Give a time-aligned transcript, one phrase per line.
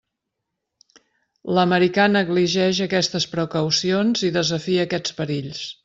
[1.57, 5.63] L'americà negligeix aquestes precaucions i desafia aquests perills.